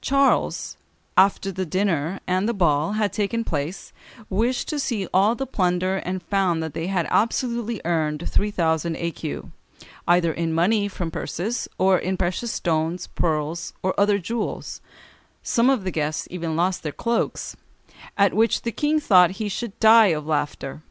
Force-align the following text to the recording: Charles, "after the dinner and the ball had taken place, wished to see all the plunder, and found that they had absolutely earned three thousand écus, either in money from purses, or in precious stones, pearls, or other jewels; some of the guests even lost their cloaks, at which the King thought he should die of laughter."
Charles, 0.00 0.76
"after 1.16 1.50
the 1.50 1.66
dinner 1.66 2.20
and 2.28 2.48
the 2.48 2.54
ball 2.54 2.92
had 2.92 3.12
taken 3.12 3.42
place, 3.42 3.92
wished 4.30 4.68
to 4.68 4.78
see 4.78 5.08
all 5.12 5.34
the 5.34 5.48
plunder, 5.48 5.96
and 5.96 6.22
found 6.22 6.62
that 6.62 6.74
they 6.74 6.86
had 6.86 7.08
absolutely 7.10 7.80
earned 7.84 8.30
three 8.30 8.52
thousand 8.52 8.94
écus, 8.94 9.48
either 10.06 10.32
in 10.32 10.52
money 10.54 10.86
from 10.86 11.10
purses, 11.10 11.66
or 11.76 11.98
in 11.98 12.16
precious 12.16 12.52
stones, 12.52 13.08
pearls, 13.16 13.72
or 13.82 13.98
other 13.98 14.20
jewels; 14.20 14.80
some 15.42 15.68
of 15.68 15.82
the 15.82 15.90
guests 15.90 16.28
even 16.30 16.54
lost 16.54 16.84
their 16.84 16.92
cloaks, 16.92 17.56
at 18.16 18.32
which 18.32 18.62
the 18.62 18.70
King 18.70 19.00
thought 19.00 19.30
he 19.42 19.48
should 19.48 19.76
die 19.80 20.12
of 20.14 20.24
laughter." 20.24 20.82